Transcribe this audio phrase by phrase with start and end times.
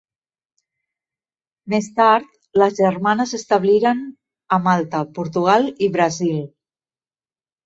[1.73, 4.01] Més tard, les germanes establiren
[4.59, 6.43] a Malta, Portugal i Brasil.